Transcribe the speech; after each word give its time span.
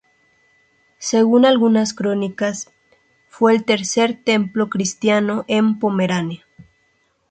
Según 0.97 1.45
algunas 1.45 1.93
crónicas, 1.93 2.71
fue 3.27 3.53
el 3.53 3.63
tercer 3.65 4.19
templo 4.19 4.67
cristiano 4.67 5.45
en 5.47 5.77
Pomerania. 5.77 6.43